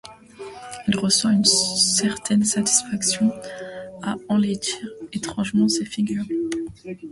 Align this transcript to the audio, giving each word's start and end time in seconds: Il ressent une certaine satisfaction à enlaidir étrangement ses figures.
Il 0.87 0.97
ressent 0.97 1.29
une 1.29 1.45
certaine 1.45 2.43
satisfaction 2.43 3.31
à 4.01 4.15
enlaidir 4.29 4.83
étrangement 5.13 5.67
ses 5.67 5.85
figures. 5.85 6.25